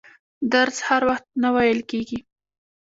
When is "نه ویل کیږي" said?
1.41-2.19